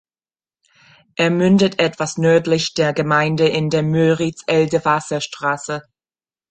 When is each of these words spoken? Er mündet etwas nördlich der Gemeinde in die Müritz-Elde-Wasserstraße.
Er 1.15 1.29
mündet 1.29 1.77
etwas 1.79 2.17
nördlich 2.17 2.73
der 2.73 2.91
Gemeinde 2.91 3.47
in 3.47 3.69
die 3.69 3.83
Müritz-Elde-Wasserstraße. 3.83 5.83